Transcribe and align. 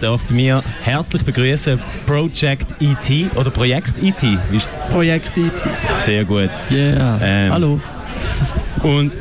darf 0.00 0.30
mir 0.30 0.62
herzlich 0.82 1.24
begrüßen 1.24 1.78
Project 2.06 2.74
ET 2.80 3.34
oder 3.34 3.50
Projekt 3.50 4.02
ET. 4.02 4.38
Projekt 4.90 5.36
ET. 5.36 5.52
Sehr 5.96 6.24
gut. 6.24 6.50
Yeah. 6.70 7.18
Ähm, 7.22 7.52
Hallo. 7.52 7.80
Und 8.82 9.16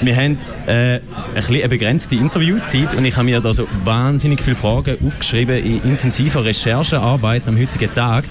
wir 0.00 0.16
haben 0.16 0.38
äh, 0.66 0.94
ein 0.94 1.02
eine 1.34 1.68
begrenzte 1.68 2.14
Interviewzeit 2.14 2.94
und 2.94 3.04
ich 3.04 3.16
habe 3.16 3.24
mir 3.24 3.40
da 3.40 3.52
so 3.52 3.66
wahnsinnig 3.84 4.42
viele 4.42 4.56
Fragen 4.56 4.96
aufgeschrieben 5.06 5.56
in 5.56 5.82
intensiver 5.82 6.44
Recherchearbeit 6.44 7.42
am 7.46 7.58
heutigen 7.58 7.92
Tag. 7.94 8.24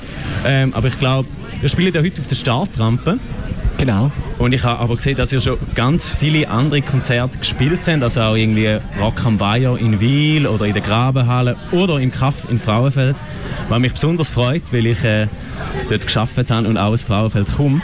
Ähm, 0.45 0.73
aber 0.73 0.87
ich 0.87 0.99
glaube, 0.99 1.27
wir 1.61 1.69
spielen 1.69 1.93
ja 1.93 2.01
heute 2.01 2.21
auf 2.21 2.27
der 2.27 2.35
Startrampe. 2.35 3.19
Genau. 3.77 4.11
Und 4.37 4.53
ich 4.53 4.63
habe 4.63 4.79
aber 4.79 4.97
gesehen, 4.97 5.15
dass 5.15 5.31
ihr 5.31 5.39
schon 5.39 5.57
ganz 5.73 6.09
viele 6.09 6.49
andere 6.49 6.81
Konzerte 6.81 7.37
gespielt 7.37 7.79
habt, 7.87 8.03
also 8.03 8.21
auch 8.21 8.35
irgendwie 8.35 8.77
Rock 8.99 9.25
am 9.25 9.39
Weiher 9.39 9.77
in 9.77 10.01
Wiel 10.01 10.47
oder 10.47 10.65
in 10.65 10.73
der 10.73 10.81
Grabenhalle 10.81 11.55
oder 11.71 11.97
im 11.99 12.11
Kaff 12.11 12.49
in 12.49 12.59
Frauenfeld. 12.59 13.15
Was 13.69 13.79
mich 13.79 13.93
besonders 13.93 14.29
freut, 14.29 14.63
weil 14.73 14.85
ich 14.85 15.03
äh, 15.03 15.27
dort 15.89 16.05
geschafft 16.05 16.37
habe 16.49 16.67
und 16.67 16.77
auch 16.77 16.91
aus 16.91 17.03
Frauenfeld 17.03 17.47
komme. 17.55 17.81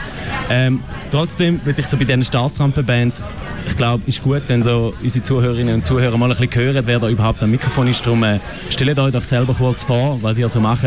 Ähm, 0.49 0.81
trotzdem 1.11 1.61
würde 1.65 1.81
ich 1.81 1.87
so 1.87 1.95
bei 1.95 2.03
diesen 2.03 2.23
Startrampenbands, 2.23 3.23
ich 3.67 3.77
glaube, 3.77 4.03
es 4.07 4.15
ist 4.15 4.23
gut, 4.23 4.43
wenn 4.47 4.63
so 4.63 4.93
unsere 5.01 5.23
Zuhörerinnen 5.23 5.75
und 5.75 5.85
Zuhörer 5.85 6.17
mal 6.17 6.31
ein 6.31 6.37
bisschen 6.37 6.61
hören, 6.61 6.83
wer 6.85 6.99
da 6.99 7.09
überhaupt 7.09 7.41
am 7.41 7.51
Mikrofon 7.51 7.87
ist. 7.87 8.05
Darum 8.05 8.23
äh, 8.23 8.39
stellt 8.69 8.99
euch 8.99 9.13
doch 9.13 9.23
selber 9.23 9.53
kurz 9.53 9.83
vor, 9.83 10.19
was 10.21 10.37
ihr 10.37 10.49
so 10.49 10.59
macht 10.59 10.83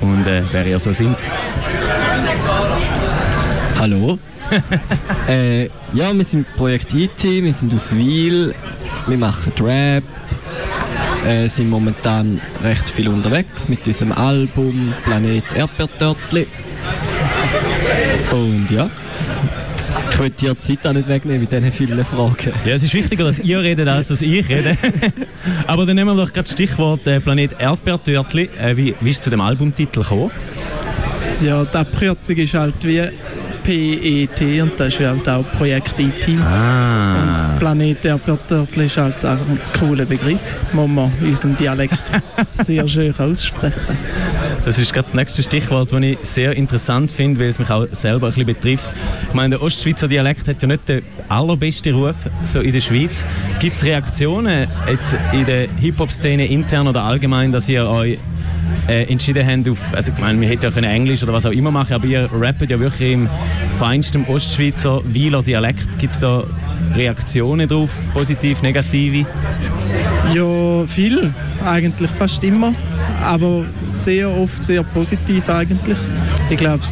und 0.00 0.26
äh, 0.26 0.42
wer 0.52 0.66
ihr 0.66 0.78
so 0.78 0.92
sind. 0.92 1.16
Hallo. 3.78 4.18
äh, 5.28 5.64
ja, 5.92 6.14
wir 6.14 6.24
sind 6.24 6.46
Projekt 6.56 6.94
IT, 6.94 7.22
wir 7.22 7.52
sind 7.52 7.74
aus 7.74 7.94
Wiel, 7.94 8.54
wir 9.06 9.18
machen 9.18 9.52
Rap, 9.60 10.04
äh, 11.26 11.46
sind 11.48 11.68
momentan 11.68 12.40
recht 12.64 12.88
viel 12.88 13.08
unterwegs 13.08 13.68
mit 13.68 13.86
unserem 13.86 14.12
Album 14.12 14.94
Planet 15.04 15.44
Erdbeertörtli. 15.54 16.46
Und 18.32 18.70
ja, 18.70 18.88
ich 20.10 20.18
will 20.18 20.30
dir 20.30 20.54
die 20.54 20.58
Zeit 20.58 20.86
auch 20.86 20.94
nicht 20.94 21.08
wegnehmen 21.08 21.42
mit 21.42 21.52
diesen 21.52 21.70
vielen 21.70 22.04
Fragen. 22.04 22.52
Ja, 22.64 22.74
es 22.74 22.82
ist 22.82 22.94
wichtiger, 22.94 23.24
dass 23.24 23.40
ihr 23.40 23.60
redet, 23.60 23.88
als 23.88 24.08
dass 24.08 24.22
ich 24.22 24.48
rede. 24.48 24.78
Aber 25.66 25.84
dann 25.84 25.96
nehmen 25.96 26.16
wir 26.16 26.24
doch 26.24 26.32
gerade 26.32 26.44
das 26.44 26.52
Stichwort 26.52 27.06
äh, 27.06 27.20
Planet 27.20 27.52
Erdbeertörtli. 27.58 28.48
Äh, 28.58 28.74
wie, 28.76 28.94
wie 29.00 29.10
ist 29.10 29.18
es 29.18 29.22
zu 29.24 29.30
dem 29.30 29.42
Albumtitel 29.42 30.00
gekommen? 30.00 30.30
Ja, 31.42 31.64
die 31.66 31.76
Abkürzung 31.76 32.36
ist 32.36 32.54
halt 32.54 32.74
wie 32.82 33.02
PET 33.66 34.62
und 34.62 34.78
das 34.78 34.94
ist 34.94 35.00
halt 35.00 35.28
auch 35.28 35.44
Projekt 35.58 35.98
IT. 35.98 36.38
Ah. 36.40 37.50
Und 37.50 37.58
Planet 37.58 38.04
Erdbeertörtli 38.04 38.86
ist 38.86 38.96
halt 38.96 39.16
auch 39.24 39.30
ein 39.30 39.58
cooler 39.76 40.04
Begriff, 40.04 40.38
muss 40.72 40.88
man 40.88 41.10
in 41.20 41.30
unserem 41.30 41.56
Dialekt 41.56 41.98
sehr 42.44 42.86
schön 42.86 43.12
aussprechen. 43.18 43.98
Das 44.64 44.78
ist 44.78 44.92
gerade 44.92 45.06
das 45.06 45.14
nächste 45.14 45.42
Stichwort, 45.42 45.92
das 45.92 46.00
ich 46.00 46.18
sehr 46.22 46.56
interessant 46.56 47.10
finde, 47.10 47.40
weil 47.40 47.48
es 47.48 47.58
mich 47.58 47.68
auch 47.68 47.86
selber 47.90 48.28
ein 48.28 48.34
bisschen 48.34 48.46
betrifft. 48.46 48.90
Ich 49.28 49.34
meine, 49.34 49.56
der 49.56 49.62
Ostschweizer 49.62 50.06
Dialekt 50.06 50.46
hat 50.46 50.62
ja 50.62 50.68
nicht 50.68 50.88
den 50.88 51.02
allerbesten 51.28 51.92
Ruf 51.92 52.14
so 52.44 52.60
in 52.60 52.72
der 52.72 52.80
Schweiz. 52.80 53.26
Gibt 53.58 53.76
es 53.76 53.84
Reaktionen 53.84 54.68
jetzt 54.88 55.16
in 55.32 55.44
der 55.44 55.66
Hip-Hop-Szene 55.80 56.46
intern 56.46 56.86
oder 56.86 57.02
allgemein, 57.02 57.50
dass 57.50 57.68
ihr 57.68 57.84
euch 57.88 58.18
äh, 58.88 59.04
entschieden 59.04 59.46
haben 59.46 59.68
auf, 59.70 59.78
also 59.92 60.12
ich 60.12 60.18
meine, 60.18 60.40
wir 60.40 60.48
hätten 60.48 60.64
ja 60.64 60.70
können 60.70 60.90
Englisch 60.90 61.22
oder 61.22 61.32
was 61.32 61.46
auch 61.46 61.50
immer 61.50 61.70
machen, 61.70 61.94
aber 61.94 62.06
ihr 62.06 62.28
rappt 62.32 62.70
ja 62.70 62.78
wirklich 62.78 63.12
im 63.12 63.28
feinsten 63.78 64.24
Ostschweizer 64.24 65.02
Wieler 65.04 65.42
Dialekt. 65.42 65.98
Gibt 65.98 66.12
es 66.12 66.20
da 66.20 66.44
Reaktionen 66.94 67.68
drauf, 67.68 67.90
positiv, 68.12 68.62
negative? 68.62 69.26
Ja, 70.32 70.86
viel, 70.86 71.32
eigentlich 71.64 72.10
fast 72.10 72.42
immer, 72.44 72.74
aber 73.22 73.64
sehr 73.82 74.30
oft 74.30 74.64
sehr 74.64 74.82
positiv 74.82 75.48
eigentlich. 75.48 75.98
Ich 76.50 76.56
glaube, 76.56 76.82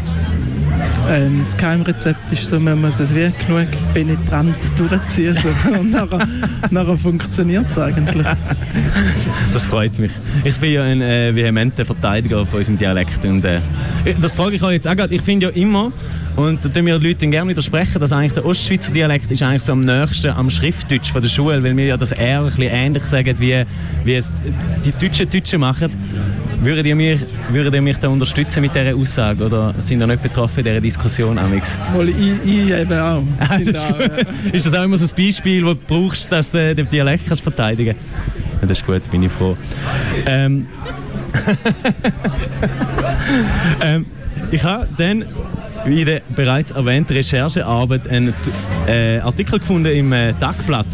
ähm, 1.08 1.42
das 1.44 1.56
Geheimrezept 1.56 2.32
ist 2.32 2.46
so, 2.46 2.58
man 2.58 2.80
muss 2.80 2.98
es 3.00 3.14
wie 3.14 3.32
genug 3.46 3.66
penetrant 3.92 4.56
durchziehen 4.76 5.36
und 5.78 5.90
nachher, 5.90 6.26
nachher 6.70 6.96
funktioniert 6.96 7.66
es 7.70 7.78
eigentlich. 7.78 8.26
Das 9.52 9.66
freut 9.66 9.98
mich. 9.98 10.12
Ich 10.44 10.58
bin 10.58 10.72
ja 10.72 10.82
ein 10.82 11.00
äh, 11.00 11.34
vehementer 11.34 11.84
Verteidiger 11.84 12.44
von 12.46 12.58
unserem 12.58 12.78
Dialekt 12.78 13.24
und 13.24 13.44
äh, 13.44 13.60
das 14.20 14.32
frage 14.32 14.56
ich 14.56 14.62
euch 14.62 14.74
jetzt 14.74 14.88
auch 14.88 14.96
gerade. 14.96 15.14
Ich 15.14 15.22
finde 15.22 15.46
ja 15.46 15.52
immer, 15.52 15.92
und 16.36 16.64
da 16.64 16.68
tun 16.68 16.84
mir 16.84 16.98
Leute 16.98 17.26
gerne 17.28 17.50
widersprechen, 17.50 18.00
dass 18.00 18.10
eigentlich 18.10 18.32
der 18.32 18.44
Ostschweizer 18.44 18.92
Dialekt 18.92 19.30
ist 19.30 19.42
eigentlich 19.42 19.62
so 19.62 19.72
am 19.72 19.82
nächsten 19.82 20.30
am 20.30 20.50
Schriftdeutsch 20.50 21.12
von 21.12 21.22
der 21.22 21.28
Schule, 21.28 21.62
weil 21.62 21.76
wir 21.76 21.86
ja 21.86 21.96
das 21.96 22.12
eher 22.12 22.40
ein 22.40 22.46
bisschen 22.46 22.62
ähnlich 22.62 23.04
sagen, 23.04 23.36
wie, 23.38 23.64
wie 24.04 24.14
es 24.14 24.32
die 24.84 24.92
Deutschen 24.92 25.30
Deutschen 25.30 25.60
machen. 25.60 25.90
Würdet 26.64 26.86
ihr, 26.86 26.96
mich, 26.96 27.20
würdet 27.50 27.74
ihr 27.74 27.82
mich 27.82 27.98
da 27.98 28.08
unterstützen 28.08 28.62
mit 28.62 28.74
dieser 28.74 28.96
Aussage 28.96 29.44
oder 29.44 29.74
sind 29.80 30.00
ihr 30.00 30.06
nicht 30.06 30.22
betroffen 30.22 30.60
in 30.60 30.64
dieser 30.64 30.80
Diskussion, 30.80 31.36
Amix? 31.36 31.76
Mal, 31.92 32.08
ich, 32.08 32.16
ich 32.42 32.70
eben 32.70 32.98
auch. 32.98 33.22
Ah, 33.38 33.58
das 33.58 33.66
ist, 33.66 33.84
auch 33.84 34.00
ja. 34.00 34.06
ist, 34.52 34.64
das 34.64 34.74
auch 34.74 34.84
immer 34.84 34.96
so 34.96 35.04
ein 35.04 35.26
Beispiel, 35.26 35.62
das 35.62 35.74
du 35.74 35.80
brauchst, 35.86 36.32
dass 36.32 36.52
du 36.52 36.74
den 36.74 36.88
Dialekt 36.88 37.26
kannst 37.26 37.42
verteidigen 37.42 37.96
kannst? 37.96 38.62
Ja, 38.62 38.68
das 38.68 38.78
ist 38.78 38.86
gut, 38.86 39.10
bin 39.10 39.24
ich 39.24 39.32
froh. 39.32 39.58
Ähm, 40.24 40.66
ähm, 43.82 44.06
ich 44.50 44.64
habe 44.64 44.88
dann 44.96 45.26
wie 45.84 46.00
in 46.00 46.06
der 46.06 46.22
bereits 46.34 46.70
erwähnten 46.70 47.12
Recherchearbeit 47.12 48.08
einen 48.08 48.32
äh, 48.86 49.18
Artikel 49.18 49.58
gefunden 49.58 49.94
im 49.94 50.14
äh, 50.14 50.32
Tagblatt. 50.32 50.86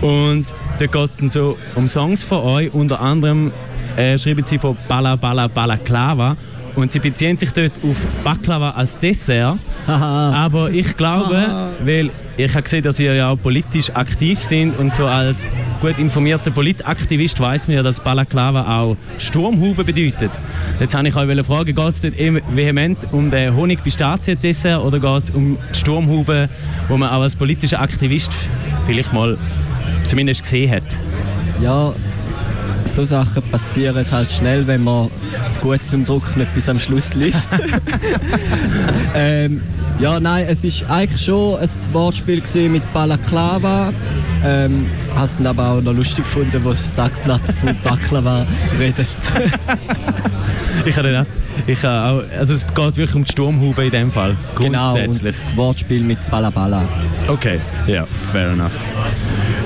Und 0.00 0.46
da 0.80 0.86
geht 0.86 1.10
es 1.10 1.18
dann 1.18 1.30
so 1.30 1.56
um 1.76 1.86
Songs 1.86 2.24
von 2.24 2.38
euch, 2.38 2.74
unter 2.74 3.00
anderem 3.00 3.52
äh, 3.98 4.16
schreiben 4.16 4.44
sie 4.44 4.58
von 4.58 4.76
Bala 4.86 5.16
Bala 5.16 5.48
Balaklava 5.48 6.36
und 6.76 6.92
sie 6.92 7.00
beziehen 7.00 7.36
sich 7.36 7.50
dort 7.50 7.72
auf 7.82 7.96
Baklava 8.22 8.70
als 8.70 8.96
Dessert. 8.98 9.58
Aber 9.86 10.70
ich 10.70 10.96
glaube, 10.96 11.72
weil 11.80 12.10
ich 12.36 12.52
habe 12.52 12.62
gesehen, 12.62 12.84
dass 12.84 13.00
ihr 13.00 13.14
ja 13.14 13.30
auch 13.30 13.36
politisch 13.36 13.90
aktiv 13.90 14.38
sind 14.38 14.78
und 14.78 14.94
so 14.94 15.06
als 15.06 15.46
gut 15.80 15.98
informierter 15.98 16.52
Politaktivist 16.52 17.40
weiß 17.40 17.66
man 17.66 17.78
ja, 17.78 17.82
dass 17.82 17.98
Balaklava 17.98 18.80
auch 18.80 18.96
Sturmhaube 19.18 19.82
bedeutet. 19.82 20.30
Jetzt 20.78 20.94
habe 20.94 21.08
ich 21.08 21.16
euch 21.16 21.44
fragen, 21.44 21.74
geht 21.74 21.88
es 21.88 22.00
dort 22.00 22.14
vehement 22.16 22.98
um 23.10 23.30
den 23.30 23.56
Honig-Pistazien-Dessert 23.56 24.84
oder 24.84 25.00
geht 25.00 25.24
es 25.24 25.30
um 25.32 25.58
die 25.72 25.78
Sturmhaube, 25.78 26.48
wo 26.86 26.96
man 26.96 27.10
auch 27.10 27.22
als 27.22 27.34
politischer 27.34 27.80
Aktivist 27.80 28.32
vielleicht 28.86 29.12
mal 29.12 29.36
zumindest 30.06 30.44
gesehen 30.44 30.70
hat? 30.70 30.84
Ja, 31.60 31.92
so 32.94 33.04
Sachen 33.04 33.42
passieren 33.50 34.06
halt 34.10 34.30
schnell, 34.32 34.66
wenn 34.66 34.84
man 34.84 35.10
es 35.46 35.60
gut 35.60 35.84
zum 35.84 36.04
Druck 36.04 36.36
nicht 36.36 36.54
bis 36.54 36.68
am 36.68 36.78
Schluss 36.78 37.14
liest. 37.14 37.48
ähm, 39.14 39.62
ja, 39.98 40.20
nein, 40.20 40.46
es 40.48 40.62
ist 40.62 40.84
eigentlich 40.88 41.24
schon 41.24 41.58
ein 41.58 41.68
Wortspiel 41.92 42.42
mit 42.68 42.92
Balaklava. 42.92 43.92
Ähm, 44.44 44.86
hast 45.14 45.40
du 45.40 45.48
aber 45.48 45.70
auch 45.70 45.80
noch 45.80 45.92
lustig 45.92 46.24
gefunden, 46.24 46.60
wo 46.62 46.70
das 46.70 46.94
Tagblatt 46.94 47.42
von 47.60 47.76
Baklava 47.84 48.46
redet. 48.78 49.08
ich 50.86 50.96
habe 50.96 51.26
ich 51.66 51.82
habe 51.82 52.08
auch, 52.08 52.38
also 52.38 52.54
es 52.54 52.66
geht 52.66 52.96
wirklich 52.96 53.14
um 53.14 53.24
die 53.24 53.32
Sturmhaube 53.32 53.86
in 53.86 53.90
dem 53.90 54.10
Fall. 54.12 54.36
Genau, 54.56 54.92
Grundsätzlich. 54.92 55.34
Genau, 55.34 55.46
das 55.46 55.56
Wortspiel 55.56 56.02
mit 56.02 56.18
Balabala. 56.30 56.88
Okay, 57.26 57.58
ja, 57.86 58.06
fair 58.30 58.50
enough. 58.50 58.72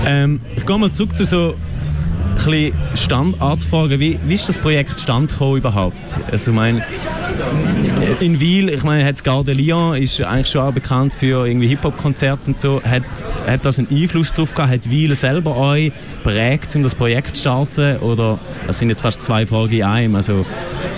Ähm, 0.06 0.40
ich 0.56 0.64
gehe 0.64 0.78
mal 0.78 0.90
zurück 0.92 1.14
zu 1.14 1.24
so 1.24 1.54
bisschen 2.44 2.74
Standartfragen. 2.94 4.00
Wie, 4.00 4.18
wie 4.24 4.34
ist 4.34 4.48
das 4.48 4.58
Projekt 4.58 5.00
stand 5.00 5.32
überhaupt? 5.40 6.18
Also, 6.30 6.50
ich 6.50 6.56
in 8.20 8.40
Wiel, 8.40 8.68
ich 8.68 8.82
meine, 8.82 9.04
hat 9.04 9.22
Garde 9.24 9.52
Lyon 9.52 9.96
ist 9.96 10.20
eigentlich 10.20 10.48
schon 10.48 10.62
auch 10.62 10.72
bekannt 10.72 11.12
für 11.12 11.46
Hip-Hop-Konzerte 11.46 12.50
und 12.50 12.60
so. 12.60 12.82
Hat, 12.82 13.02
hat 13.46 13.64
das 13.64 13.78
einen 13.78 13.88
Einfluss 13.90 14.32
darauf 14.32 14.54
gehabt? 14.54 14.72
Hat 14.72 14.90
Wiel 14.90 15.14
selber 15.16 15.56
euch 15.56 15.92
prägt, 16.22 16.74
um 16.76 16.82
das 16.82 16.94
Projekt 16.94 17.36
zu 17.36 17.42
starten? 17.42 17.96
Oder, 17.98 18.38
das 18.66 18.78
sind 18.78 18.90
jetzt 18.90 19.02
fast 19.02 19.22
zwei 19.22 19.46
Fragen 19.46 19.72
in 19.72 19.82
einem. 19.82 20.14
Also, 20.16 20.46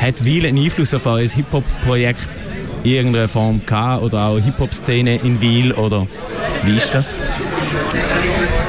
hat 0.01 0.25
Wiel 0.25 0.47
einen 0.47 0.59
Einfluss 0.59 0.95
auf 0.95 1.07
euer 1.07 1.29
Hip-Hop-Projekt 1.29 2.43
in 2.85 2.91
irgendeiner 2.91 3.29
Form 3.29 3.61
gehabt? 3.65 4.03
Oder 4.03 4.27
auch 4.27 4.39
Hip-Hop-Szene 4.39 5.17
in 5.17 5.41
Wiel? 5.41 5.73
Oder 5.73 6.07
wie 6.65 6.77
ist 6.77 6.95
das? 6.95 7.19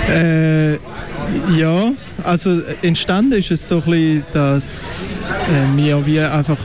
Äh, 0.09 0.77
ja, 1.57 1.91
also 2.23 2.61
entstanden 2.81 3.33
ist 3.33 3.51
es 3.51 3.67
so 3.67 3.75
ein 3.75 3.81
bisschen, 3.83 4.23
dass 4.33 5.05
äh, 5.49 5.77
wir 5.77 6.05
wie 6.05 6.19
einfach 6.19 6.57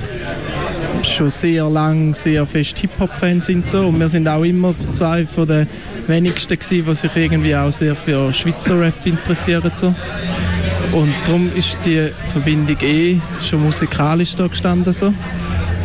schon 1.03 1.31
sehr 1.31 1.69
lang 1.69 2.15
sehr 2.15 2.45
fest 2.47 2.79
Hip-Hop-Fans 2.79 3.47
sind 3.47 3.67
so 3.67 3.87
und 3.87 3.99
wir 3.99 4.09
sind 4.09 4.29
auch 4.29 4.43
immer 4.43 4.75
zwei 4.93 5.25
von 5.27 5.47
den 5.47 5.67
wenigsten 6.07 6.59
gewesen, 6.59 6.85
die 6.87 6.95
sich 6.95 7.17
irgendwie 7.17 7.57
auch 7.57 7.73
sehr 7.73 7.97
für 7.97 8.33
Schweizer 8.33 8.81
Rap 8.81 8.95
interessieren 9.05 9.71
so. 9.75 9.95
Und 10.93 11.15
darum 11.25 11.51
ist 11.55 11.79
die 11.85 12.11
Verbindung 12.33 12.77
eh 12.81 13.21
schon 13.41 13.63
musikalisch 13.63 14.35
da 14.35 14.47
gestanden 14.47 14.93
so. 14.93 15.15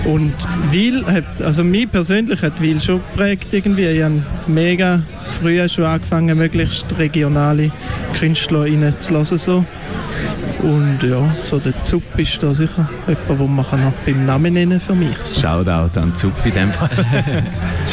Und 0.05 0.33
Wil 0.69 1.03
hat, 1.05 1.41
also 1.41 1.63
mich 1.63 1.89
persönlich 1.89 2.41
hat 2.41 2.61
Wil 2.61 2.79
schon 2.79 3.01
geprägt 3.11 3.47
irgendwie. 3.51 3.87
Ich 3.87 4.03
habe 4.03 4.23
mega 4.47 5.01
früh 5.41 5.67
schon 5.67 5.85
angefangen, 5.85 6.37
möglichst 6.37 6.85
regionale 6.97 7.71
Künstler 8.17 8.65
zu 8.99 9.13
hören. 9.13 9.25
So. 9.25 9.65
Und 10.61 10.99
ja, 11.03 11.35
so 11.41 11.59
der 11.59 11.83
Zupp 11.83 12.03
ist 12.17 12.41
da 12.41 12.53
sicher 12.53 12.89
jemand, 13.07 13.29
den 13.39 13.55
man 13.55 13.83
noch 13.83 13.91
beim 14.05 14.25
Namen 14.25 14.53
nennen 14.53 14.79
für 14.79 14.95
mich. 14.95 15.15
Shoutout 15.39 15.99
an 15.99 16.13
Zupp 16.15 16.33
in 16.45 16.53
dem 16.53 16.71
Fall. 16.71 16.89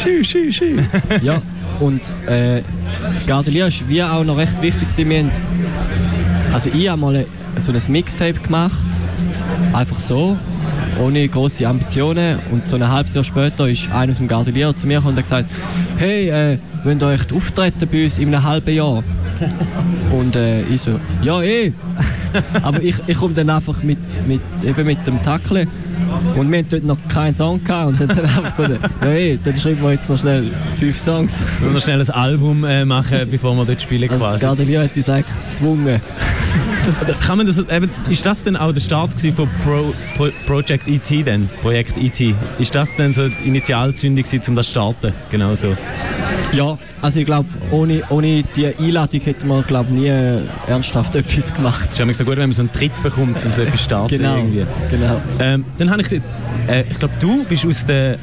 Schü, 0.03 0.23
schü, 0.23 0.51
schü. 0.51 0.77
Ja, 1.21 1.41
und 1.79 2.01
äh, 2.27 2.61
das 3.13 3.27
Gardelier 3.27 3.67
ist 3.67 3.87
wie 3.87 4.01
auch 4.01 4.23
noch 4.23 4.37
recht 4.37 4.61
wichtig. 4.61 4.87
Wir 4.95 5.19
haben, 5.19 5.31
also 6.51 6.69
ich 6.73 6.87
habe 6.87 7.01
mal 7.01 7.25
so 7.57 7.71
ein 7.71 7.81
Mixtape 7.89 8.39
gemacht, 8.39 8.73
einfach 9.73 9.99
so, 9.99 10.37
ohne 11.01 11.27
große 11.27 11.67
Ambitionen. 11.67 12.39
Und 12.51 12.67
so 12.67 12.75
ein 12.75 12.89
halbes 12.89 13.13
Jahr 13.13 13.23
später 13.23 13.67
ist 13.67 13.89
einer 13.91 14.11
aus 14.11 14.17
dem 14.17 14.27
Gardelier 14.27 14.75
zu 14.75 14.87
mir 14.87 14.97
gekommen 14.97 15.17
und 15.17 15.17
hat 15.17 15.23
gesagt, 15.23 15.49
hey, 15.97 16.29
äh, 16.29 16.57
wollt 16.83 17.01
ihr 17.01 17.11
echt 17.11 17.33
auftreten 17.33 17.87
bei 17.91 18.03
uns 18.03 18.17
in 18.17 18.27
einem 18.33 18.43
halben 18.43 18.75
Jahr? 18.75 19.03
Und 20.11 20.35
äh, 20.35 20.61
ich 20.63 20.81
so, 20.81 20.99
ja 21.21 21.41
eh. 21.41 21.73
Aber 22.61 22.81
ich, 22.81 22.95
ich 23.07 23.17
komme 23.17 23.33
dann 23.33 23.49
einfach 23.49 23.81
mit, 23.83 23.97
mit, 24.27 24.41
eben 24.63 24.85
mit 24.85 25.05
dem 25.07 25.21
Tackle. 25.23 25.67
Und 26.35 26.51
wir 26.51 26.59
hatten 26.59 26.69
dort 26.69 26.83
noch 26.83 26.97
keinen 27.07 27.35
Song 27.35 27.63
gehabt 27.63 27.87
und 27.87 27.99
haben 27.99 28.07
dann 28.07 28.25
einfach 28.25 28.55
gefunden, 28.55 28.79
ja 29.01 29.11
eh, 29.11 29.39
dann 29.43 29.57
schreiben 29.57 29.81
wir 29.81 29.91
jetzt 29.93 30.09
noch 30.09 30.17
schnell 30.17 30.51
fünf 30.79 30.97
Songs. 30.97 31.33
Wir 31.59 31.71
noch 31.71 31.79
schnell 31.81 32.01
ein 32.01 32.09
Album 32.09 32.63
äh, 32.63 32.85
machen, 32.85 33.19
bevor 33.29 33.55
wir 33.55 33.65
dort 33.65 33.81
spielen 33.81 34.09
Also 34.09 34.23
das 34.23 34.31
quasi. 34.31 34.45
Gardelier 34.45 34.83
hat 34.83 34.95
uns 34.95 35.09
eigentlich 35.09 35.35
gezwungen. 35.47 36.01
Kann 37.25 37.37
man 37.37 37.47
das, 37.47 37.59
eben, 37.59 37.89
ist 38.09 38.25
das 38.25 38.43
denn 38.43 38.55
auch 38.55 38.71
der 38.71 38.81
Start 38.81 39.19
von 39.19 39.49
Pro, 39.63 39.93
Pro, 40.15 40.29
Project 40.45 40.87
ET 40.87 41.25
denn? 41.25 41.49
Projekt 41.61 41.97
ET? 41.97 42.35
Ist 42.59 42.75
das 42.75 42.95
denn 42.95 43.13
so 43.13 43.27
die 43.27 43.47
Initialzündung 43.47 44.25
um 44.47 44.55
das 44.55 44.65
zu 44.67 44.71
starten? 44.71 45.13
Genau 45.31 45.55
so. 45.55 45.75
Ja, 46.51 46.77
also 47.01 47.19
ich 47.19 47.25
glaube, 47.25 47.49
ohne, 47.71 48.03
ohne 48.09 48.43
die 48.55 48.67
Einladung 48.67 49.21
hätte 49.21 49.45
man 49.45 49.63
glaub, 49.63 49.89
nie 49.89 50.07
äh, 50.07 50.41
ernsthaft 50.67 51.15
etwas 51.15 51.53
gemacht. 51.53 51.87
Es 51.91 51.93
ist 51.93 51.99
immer 51.99 52.13
so 52.13 52.23
gut, 52.23 52.37
wenn 52.37 52.49
man 52.49 52.51
so 52.51 52.61
einen 52.61 52.71
Tritt 52.71 52.91
bekommt, 53.03 53.43
um 53.45 53.53
so 53.53 53.61
etwas 53.61 53.81
zu 53.81 53.85
starten. 53.85 54.17
Genau, 54.17 54.37
Irgendwie. 54.37 54.65
genau. 54.89 55.21
Ähm, 55.39 55.65
dann 55.77 55.89
habe 55.89 56.01
ich, 56.01 56.11
äh, 56.11 56.83
ich 56.89 56.99
glaube, 56.99 57.13
du 57.19 57.43
bist 57.45 57.65
aus 57.65 57.85
der 57.85 58.17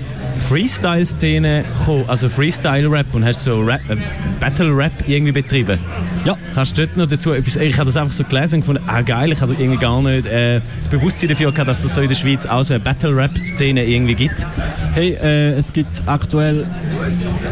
Freestyle-Szene 0.49 1.65
gekommen, 1.79 2.05
also 2.09 2.29
Freestyle-Rap 2.29 3.07
und 3.12 3.25
hast 3.25 3.45
so 3.45 3.61
Rap, 3.61 3.81
äh, 3.89 3.97
Battle-Rap 4.41 4.93
irgendwie 5.07 5.33
betrieben. 5.33 5.79
Ja. 6.25 6.37
Kannst 6.55 6.77
du 6.77 6.87
dort 6.87 6.97
noch 6.97 7.07
dazu 7.07 7.33
etwas, 7.33 7.57
ich 7.57 7.75
habe 7.77 7.87
das 7.87 7.97
einfach 7.97 8.12
so 8.12 8.25
gelesen 8.25 8.50
und 8.52 8.61
gefunden, 8.61 8.82
ah 8.87 9.02
geil, 9.02 9.32
ich 9.32 9.41
habe 9.41 9.55
irgendwie 9.58 9.79
gar 9.79 10.00
nicht 10.02 10.26
äh, 10.26 10.61
das 10.79 10.88
Bewusstsein 10.88 11.29
dafür 11.29 11.52
gehabt, 11.52 11.69
dass 11.69 11.82
das 11.82 11.94
so 11.94 12.00
in 12.00 12.08
der 12.08 12.17
Schweiz 12.17 12.47
auch 12.47 12.62
so 12.62 12.75
eine 12.75 12.82
Battle-Rap-Szene 12.82 13.85
irgendwie 13.85 14.14
gibt. 14.14 14.47
Hey, 14.94 15.12
äh, 15.12 15.52
es 15.52 15.73
gibt 15.73 16.02
aktuell 16.06 16.67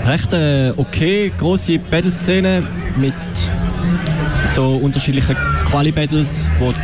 recht 0.06 0.32
äh, 0.32 0.72
okay 0.76 1.32
große 1.36 1.78
Battle-Szene 1.78 2.62
mit 2.96 3.14
so 4.54 4.76
unterschiedlichen 4.76 5.36
Quali-Battles, 5.66 6.48
wo 6.58 6.70
du 6.70 6.74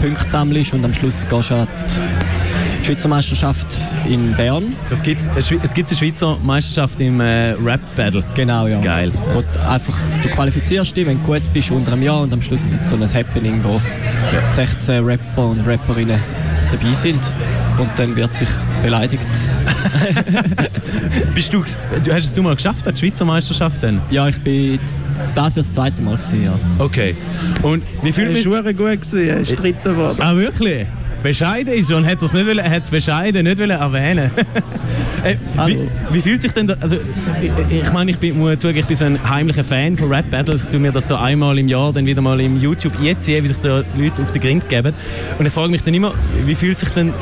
Punkte 0.00 0.28
sammelst 0.28 0.72
und 0.72 0.84
am 0.84 0.94
Schluss 0.94 1.26
gehst 1.28 1.50
du 1.50 1.54
die 1.54 2.29
Schweizer 2.84 3.08
Meisterschaft 3.08 3.78
in 4.08 4.34
Bern. 4.34 4.74
Das 4.88 5.02
gibt's, 5.02 5.28
es 5.36 5.50
es 5.50 5.74
gibt 5.74 5.88
eine 5.88 5.96
Schweizer 5.96 6.36
Meisterschaft 6.42 7.00
im 7.00 7.20
äh, 7.20 7.52
Rap-Battle. 7.52 8.24
Genau, 8.34 8.66
ja. 8.66 8.80
Geil. 8.80 9.12
Wo 9.32 9.42
du 9.42 9.68
einfach, 9.68 9.96
du 10.22 10.28
qualifizierst 10.28 10.96
dich, 10.96 11.06
wenn 11.06 11.18
du 11.18 11.24
gut 11.24 11.42
bist, 11.52 11.70
unter 11.70 11.92
einem 11.92 12.02
Jahr 12.02 12.22
und 12.22 12.32
am 12.32 12.42
Schluss 12.42 12.62
gibt 12.64 12.82
es 12.82 12.88
so 12.88 12.96
ein 12.96 13.02
Happening, 13.02 13.60
wo 13.62 13.80
16 14.46 15.04
Rapper 15.04 15.46
und 15.46 15.66
Rapperinnen 15.66 16.20
dabei 16.70 16.94
sind 16.94 17.20
und 17.78 17.90
dann 17.96 18.14
wird 18.16 18.34
sich 18.34 18.48
beleidigt. 18.82 19.26
Bist 21.34 21.52
du, 21.52 21.64
du 22.04 22.12
hast 22.12 22.24
es 22.24 22.34
du 22.34 22.42
mal 22.42 22.54
geschafft, 22.54 22.86
an 22.86 22.94
die 22.94 23.00
Schweizer 23.00 23.24
Meisterschaft 23.24 23.82
dann? 23.82 24.00
Ja, 24.10 24.28
ich 24.28 24.38
bin 24.40 24.78
das 25.34 25.54
das 25.54 25.70
zweite 25.70 26.02
Mal 26.02 26.16
gewesen, 26.16 26.44
ja. 26.44 26.52
Okay. 26.78 27.16
Und 27.62 27.82
wie 28.02 28.12
fühlt 28.12 28.28
Er 28.28 28.32
mich... 28.32 28.50
war 28.50 28.62
gut, 28.62 28.76
gewesen, 28.76 29.28
er 29.28 29.40
ist 29.40 29.58
Dritter 29.58 29.90
geworden. 29.90 30.18
Ah, 30.20 30.34
wirklich? 30.34 30.86
Bescheiden 31.22 31.74
ist 31.74 31.90
und 31.92 32.06
hat 32.06 32.22
es 32.22 32.32
nicht 32.32 32.46
wollen, 32.46 32.62
hat 32.62 32.82
es 32.82 32.90
bescheiden 32.90 33.44
nicht 33.44 33.58
wollen 33.58 33.70
erwähnen. 33.70 34.30
äh, 35.24 35.36
wie, 35.66 35.88
wie 36.10 36.22
fühlt 36.22 36.42
sich 36.42 36.52
denn 36.52 36.66
das, 36.66 36.80
also 36.80 36.96
ich, 37.40 37.50
ich 37.70 37.92
meine, 37.92 38.10
ich 38.10 38.18
bin, 38.18 38.38
muss 38.38 38.58
zugeben, 38.58 38.80
ich 38.80 38.86
bin 38.86 38.96
so 38.96 39.04
ein 39.04 39.28
heimlicher 39.28 39.64
Fan 39.64 39.96
von 39.96 40.12
Rap 40.12 40.30
Battles. 40.30 40.62
Ich 40.62 40.68
tue 40.68 40.80
mir 40.80 40.92
das 40.92 41.08
so 41.08 41.16
einmal 41.16 41.58
im 41.58 41.68
Jahr 41.68 41.92
dann 41.92 42.06
wieder 42.06 42.22
mal 42.22 42.40
im 42.40 42.58
YouTube 42.58 42.98
einziehen, 43.00 43.44
wie 43.44 43.48
sich 43.48 43.58
da 43.58 43.82
Leute 43.96 44.22
auf 44.22 44.30
den 44.30 44.40
Grind 44.40 44.68
geben. 44.68 44.94
Und 45.38 45.46
ich 45.46 45.52
frage 45.52 45.70
mich 45.70 45.82
dann 45.82 45.94
immer, 45.94 46.14
wie 46.46 46.54
fühlt 46.54 46.78
sich 46.78 46.90
denn 46.90 47.12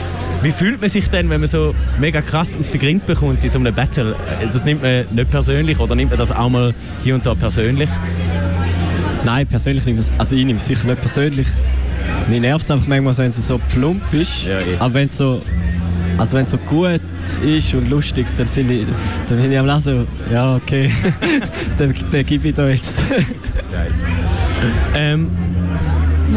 wie 0.41 0.53
fühlt 0.53 0.81
man 0.81 0.89
sich 0.89 1.09
denn, 1.11 1.29
wenn 1.31 1.41
man 1.41 1.49
so 1.49 1.75
mega 1.99 2.21
krass 2.23 2.57
auf 2.57 2.71
den 2.71 2.81
Grind 2.81 3.07
bekommt 3.07 3.43
in 3.43 3.51
so 3.51 3.59
einem 3.59 3.75
Battle? 3.75 4.15
Das 4.53 4.65
nimmt 4.65 4.83
man 4.83 5.07
nicht 5.11 5.31
persönlich 5.31 5.81
oder 5.81 5.97
nimmt 5.97 6.11
man 6.11 6.19
das 6.19 6.31
auch 6.31 6.49
mal 6.49 6.75
hier 7.03 7.17
und 7.17 7.27
da 7.27 7.35
persönlich? 7.35 7.91
Nein, 9.25 9.49
persönlich 9.49 9.85
ich 9.87 9.97
es, 9.97 10.13
also 10.17 10.37
ich 10.37 10.45
nehme 10.45 10.59
es 10.59 10.67
sicher 10.67 10.87
nicht 10.87 11.01
persönlich. 11.01 11.49
Mir 12.29 12.41
nervt 12.41 12.65
es 12.67 12.71
einfach 12.71 12.87
manchmal, 12.87 13.17
wenn 13.19 13.29
es 13.29 13.47
so 13.47 13.59
plump 13.73 14.03
ist. 14.13 14.47
Ja, 14.47 14.59
eh. 14.59 14.63
Aber 14.79 14.95
wenn 14.95 15.09
es 15.09 15.17
so, 15.17 15.41
also 16.19 16.37
wenn 16.37 16.47
so 16.47 16.57
gut 16.59 17.01
ist 17.43 17.75
und 17.75 17.89
lustig, 17.91 18.27
dann 18.37 18.49
finde 18.49 18.75
ich, 18.75 18.87
dann 19.29 19.39
finde 19.39 19.55
ich 19.55 19.59
am 19.61 19.67
Lassen, 19.67 20.07
ja 20.33 20.57
okay, 20.57 20.91
dann, 21.79 21.95
dann 22.13 22.27
gebe 22.27 22.49
ich 22.49 22.55
da 22.55 22.69
jetzt. 22.69 23.03
Ähm, 24.95 25.29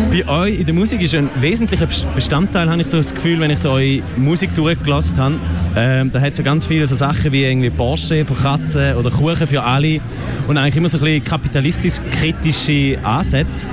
bei 0.10 0.26
euch 0.28 0.60
in 0.60 0.66
der 0.66 0.74
Musik 0.74 1.02
ist 1.02 1.14
ein 1.16 1.30
wesentlicher 1.40 1.86
Bes- 1.86 2.06
Bestandteil, 2.16 2.70
habe 2.70 2.82
ich 2.82 2.88
so 2.88 2.98
das 2.98 3.14
Gefühl, 3.14 3.40
wenn 3.40 3.52
ich 3.52 3.60
so 3.60 3.72
eure 3.72 4.02
Musik 4.16 4.54
durchgelassen 4.56 5.18
habe. 5.18 5.36
Ähm, 5.76 6.12
da 6.12 6.22
hat 6.22 6.34
es 6.34 6.38
ja 6.38 6.44
ganz 6.44 6.66
viele 6.66 6.88
so 6.88 6.96
Sachen 6.96 7.32
wie 7.32 7.44
irgendwie 7.44 7.70
Porsche 7.70 8.24
von 8.26 8.38
Katzen 8.38 8.96
oder 8.96 9.10
Kuchen 9.10 9.48
für 9.48 9.64
alle 9.64 10.00
und 10.48 10.58
eigentlich 10.58 10.76
immer 10.78 10.88
so 10.90 10.98
ein 10.98 11.04
bisschen 11.04 11.24
kapitalistisch-kritische 11.24 13.00
Ansätze. 13.04 13.70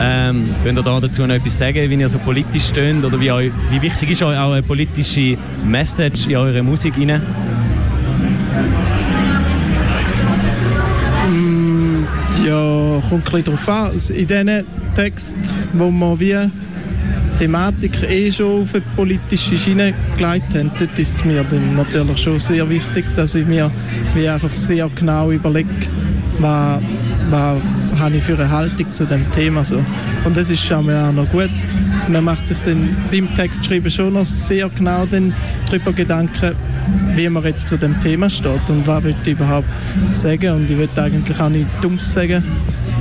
Ähm, 0.00 0.54
könnt 0.64 0.78
ihr 0.78 0.82
da 0.82 1.00
dazu 1.00 1.26
noch 1.26 1.34
etwas 1.34 1.58
sagen, 1.58 1.88
wie 1.88 1.94
ihr 1.94 2.08
so 2.08 2.18
politisch 2.18 2.66
steht 2.68 3.04
oder 3.04 3.18
wie, 3.20 3.30
euch, 3.30 3.52
wie 3.70 3.80
wichtig 3.80 4.10
ist 4.10 4.22
euch 4.22 4.36
auch 4.36 4.52
eine 4.52 4.62
politische 4.62 5.36
Message 5.64 6.26
in 6.26 6.36
eure 6.36 6.62
Musik 6.62 6.94
rein? 6.98 7.22
Ja, 12.44 13.00
kommt 13.08 13.12
ein 13.12 13.22
bisschen 13.22 13.44
darauf 13.44 13.68
an. 13.68 13.92
Also 13.92 14.12
In 14.12 14.26
diesen 14.26 14.64
Texten, 14.94 15.40
wo 15.72 15.90
wir 15.90 16.20
wie 16.20 16.50
die 17.32 17.38
Thematik 17.38 18.02
eh 18.02 18.30
schon 18.30 18.62
auf 18.62 18.74
eine 18.74 18.84
politische 18.94 19.56
Schiene 19.56 19.94
gelegt 20.16 20.54
haben, 20.54 20.70
dort 20.78 20.98
ist 20.98 21.14
es 21.14 21.24
mir 21.24 21.44
dann 21.44 21.76
natürlich 21.76 22.18
schon 22.18 22.38
sehr 22.38 22.68
wichtig, 22.68 23.04
dass 23.16 23.34
ich 23.34 23.46
mir 23.46 23.70
wie 24.14 24.28
einfach 24.28 24.52
sehr 24.52 24.88
genau 24.94 25.30
überlege, 25.30 25.68
was, 26.38 26.80
was 27.30 27.60
habe 27.98 28.16
ich 28.16 28.22
für 28.22 28.34
eine 28.34 28.50
Haltung 28.50 28.92
zu 28.92 29.06
dem 29.06 29.30
Thema. 29.32 29.64
So. 29.64 29.84
Und 30.24 30.36
das 30.36 30.50
ist 30.50 30.64
schon 30.64 30.90
auch 30.90 31.12
noch 31.12 31.28
gut. 31.30 31.50
Man 32.08 32.24
macht 32.24 32.46
sich 32.46 32.58
dann 32.64 32.96
beim 33.10 33.34
Textschreiben 33.34 33.90
schon 33.90 34.14
noch 34.14 34.24
sehr 34.24 34.68
genau 34.68 35.06
darüber 35.06 35.92
Gedanken, 35.92 36.54
wie 37.14 37.28
man 37.28 37.44
jetzt 37.44 37.68
zu 37.68 37.76
dem 37.76 37.98
Thema 38.00 38.28
steht 38.28 38.68
und 38.68 38.86
was 38.86 39.04
will 39.04 39.14
ich 39.22 39.32
überhaupt 39.32 39.68
sagen. 40.10 40.54
Und 40.54 40.70
ich 40.70 40.76
will 40.76 40.88
eigentlich 40.96 41.40
auch 41.40 41.48
nichts 41.48 41.70
Dummes 41.80 42.12
sagen. 42.12 42.42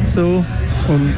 So. 0.05 0.45
Und 0.87 1.13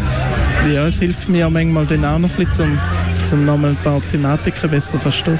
ja, 0.72 0.86
es 0.86 1.00
hilft 1.00 1.28
mir 1.30 1.50
manchmal 1.50 1.86
dann 1.86 2.06
auch 2.06 2.20
noch 2.20 2.30
ein 2.30 2.46
bisschen, 2.46 2.78
zum 3.24 3.46
nochmal 3.46 3.72
ein 3.72 3.78
paar 3.78 4.02
Thematiken 4.10 4.70
besser 4.70 5.00
verstehen. 5.00 5.40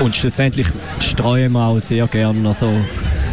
Und 0.00 0.16
schlussendlich 0.16 0.66
streuen 0.98 1.52
wir 1.52 1.60
auch 1.60 1.78
sehr 1.78 2.06
gerne 2.08 2.54
so, 2.54 2.72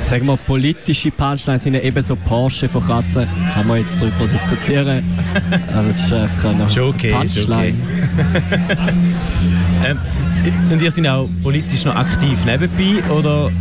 sagen 0.08 0.26
wir, 0.26 0.38
politische 0.38 1.12
Punchlines 1.12 1.64
sind 1.64 1.74
ja 1.74 1.82
eben 1.82 2.02
so 2.02 2.16
Porsche 2.16 2.70
von 2.70 2.86
Katzen. 2.86 3.28
Kann 3.54 3.68
man 3.68 3.80
jetzt 3.80 4.02
darüber 4.02 4.26
diskutieren. 4.26 5.04
Aber 5.74 5.88
es 5.90 6.02
ist 6.02 6.14
einfach 6.14 6.44
Schon 6.44 6.56
okay, 6.56 6.70
schon 6.70 6.90
okay. 6.90 7.12
Punchline. 7.12 7.78
Ähm, 9.86 10.00
und 10.72 10.82
ihr 10.82 10.90
seid 10.90 11.08
auch 11.08 11.30
politisch 11.44 11.86
noch 11.86 11.96
aktiv 11.96 12.44
nebenbei 12.46 13.04
oder 13.12 13.52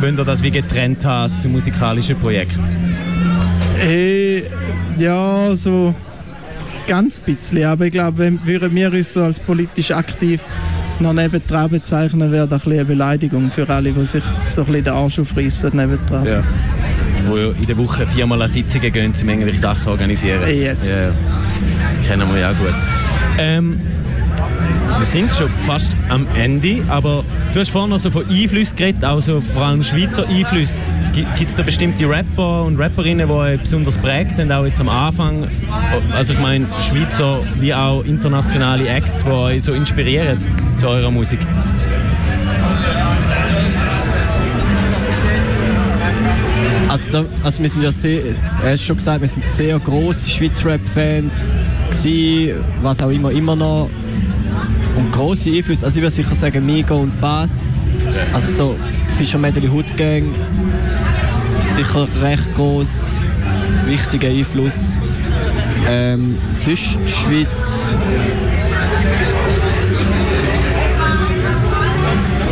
wollt 0.00 0.18
ihr 0.18 0.24
das 0.24 0.42
wie 0.42 0.50
getrennt 0.50 1.04
haben 1.04 1.36
zum 1.36 1.52
musikalischen 1.52 2.18
Projekt? 2.18 2.58
Hey, 3.78 4.42
ja, 4.98 5.54
so 5.54 5.94
ganz 6.88 7.20
bisschen. 7.20 7.64
Aber 7.64 7.86
ich 7.86 7.92
glaube, 7.92 8.18
wenn 8.18 8.44
würden 8.44 8.74
wir 8.74 8.92
uns 8.92 9.12
so 9.12 9.22
als 9.22 9.38
politisch 9.38 9.92
aktiv 9.92 10.40
noch 11.00 11.12
nebendran 11.12 11.70
bezeichnen, 11.70 12.30
wäre 12.30 12.46
das 12.46 12.66
ein 12.66 12.72
eine 12.72 12.84
Beleidigung 12.84 13.50
für 13.50 13.68
alle, 13.68 13.92
die 13.92 14.04
sich 14.04 14.22
so 14.42 14.62
ein 14.62 14.66
bisschen 14.66 14.84
den 14.84 14.92
Arsch 14.92 15.18
aufreißen 15.18 15.70
nebendran. 15.74 16.26
Ja. 16.26 16.42
Wo 17.26 17.36
in 17.36 17.66
der 17.66 17.76
Woche 17.76 18.06
viermal 18.06 18.40
an 18.42 18.48
Sitzungen 18.48 18.92
gehen, 18.92 19.12
um 19.20 19.28
irgendwelche 19.28 19.58
Sachen 19.58 19.82
zu 19.82 19.90
organisieren. 19.90 20.40
Yes. 20.48 20.88
Ja. 20.88 22.06
Kennen 22.06 22.28
wir 22.32 22.40
ja 22.40 22.50
auch 22.50 22.56
gut. 22.56 22.74
Ähm, 23.38 23.80
wir 25.00 25.06
sind 25.06 25.34
schon 25.34 25.48
fast 25.66 25.96
am 26.10 26.26
Ende, 26.34 26.82
aber 26.88 27.24
du 27.54 27.58
hast 27.58 27.70
vorhin 27.70 27.88
noch 27.88 27.98
so 27.98 28.10
von 28.10 28.22
Einflüssen 28.28 28.76
geredet, 28.76 29.02
auch 29.02 29.18
so 29.20 29.40
vor 29.40 29.62
allem 29.62 29.82
Schweizer 29.82 30.28
Einflüsse. 30.28 30.78
Gibt 31.14 31.48
es 31.48 31.56
da 31.56 31.62
bestimmte 31.62 32.06
Rapper 32.06 32.64
und 32.64 32.78
Rapperinnen, 32.78 33.26
die 33.26 33.32
euch 33.32 33.60
besonders 33.60 33.96
prägt 33.96 34.38
haben, 34.38 34.52
auch 34.52 34.66
jetzt 34.66 34.78
am 34.78 34.90
Anfang? 34.90 35.48
Also 36.14 36.34
ich 36.34 36.38
meine 36.38 36.66
Schweizer 36.80 37.40
wie 37.54 37.72
auch 37.72 38.04
internationale 38.04 38.86
Acts, 38.88 39.24
die 39.24 39.30
euch 39.30 39.64
so 39.64 39.72
inspirieren 39.72 40.36
zu 40.76 40.88
eurer 40.88 41.10
Musik? 41.10 41.40
Also, 46.88 47.10
da, 47.10 47.24
also 47.42 47.62
wir 47.62 47.70
sind 47.70 47.82
ja 47.82 47.90
sehr, 47.90 48.22
er 48.62 48.72
hat 48.72 48.80
schon 48.80 48.96
gesagt, 48.96 49.22
wir 49.22 49.28
sind 49.28 49.48
sehr 49.48 49.78
grosse 49.78 50.28
Schweizer 50.28 50.66
Rap-Fans. 50.66 51.32
was 52.82 53.02
auch 53.02 53.10
immer, 53.10 53.30
immer 53.30 53.56
noch. 53.56 53.88
Und 55.00 55.12
grosse 55.12 55.50
Einflüsse, 55.50 55.86
also 55.86 55.96
ich 55.96 56.02
würde 56.02 56.14
sicher 56.14 56.34
sagen 56.34 56.66
Migo 56.66 56.96
und 56.96 57.18
Bass, 57.22 57.96
also 58.34 58.52
so 58.52 58.76
Fischer 59.16 59.38
Medley 59.38 59.66
Hood 59.66 59.96
Gang, 59.96 60.34
ist 61.58 61.74
sicher 61.74 62.06
recht 62.20 62.54
groß, 62.54 63.16
wichtiger 63.86 64.28
Einfluss. 64.28 64.92
Ähm, 65.88 66.36
sonst 66.62 66.98
Schweiz. 67.06 67.96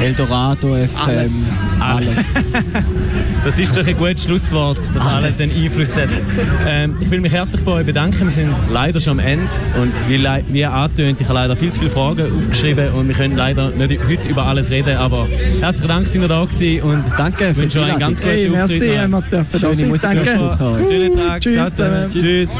Eldorado 0.01 0.75
FM. 0.75 0.89
Alles. 0.97 1.51
Alles. 1.79 2.17
Das 3.45 3.59
ist 3.59 3.75
doch 3.77 3.87
ein 3.87 3.97
gutes 3.97 4.25
Schlusswort, 4.25 4.79
dass 4.95 5.07
alles 5.07 5.41
einen 5.41 5.53
Einfluss 5.53 5.97
hat. 5.97 6.09
Ähm, 6.67 6.97
ich 7.01 7.11
will 7.11 7.21
mich 7.21 7.33
herzlich 7.33 7.63
bei 7.65 7.73
euch 7.73 7.87
bedanken. 7.87 8.21
Wir 8.25 8.31
sind 8.31 8.55
leider 8.71 9.01
schon 9.01 9.19
am 9.19 9.27
Ende. 9.27 9.47
Und 9.81 9.93
wie, 10.07 10.23
wie 10.53 10.65
angetönt, 10.65 11.21
ich 11.21 11.27
habe 11.29 11.39
leider 11.39 11.57
viel 11.57 11.73
zu 11.73 11.79
viele 11.81 11.91
Fragen 11.91 12.39
aufgeschrieben 12.39 12.93
und 12.93 13.09
wir 13.09 13.15
können 13.15 13.37
leider 13.37 13.71
nicht 13.71 14.01
heute 14.07 14.29
über 14.29 14.45
alles 14.45 14.71
reden. 14.71 14.97
Aber 14.97 15.27
herzlichen 15.61 15.89
Dank, 15.89 16.07
sind 16.09 16.23
ihr 16.23 16.29
da 16.29 16.45
gewesen 16.45 16.83
und 16.83 17.05
Danke 17.17 17.49
ich 17.49 17.55
für 17.55 17.63
wünsche 17.63 17.81
euch 17.81 17.91
einen 17.91 17.99
ganz 17.99 18.21
guten 18.21 18.31
Hey, 18.33 18.49
merci, 18.51 18.75
Auftritt. 18.75 18.99
haben 19.01 19.11
wir 19.11 19.23
dürfen 19.23 19.61
da 19.61 19.75
sein. 19.75 19.95
Danke. 20.03 20.89
Schönen 20.89 21.17
Tag. 21.17 21.41
Tschüss 21.41 21.55
Ciao 21.55 21.71
zusammen. 21.71 22.11
Tschüss. 22.11 22.51